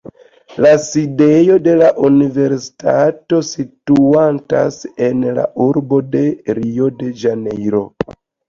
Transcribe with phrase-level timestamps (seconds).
[0.65, 4.81] La sidejo de la universitato situantas
[5.11, 6.27] en la urbo de
[6.61, 7.89] Rio-de-Ĵanejro.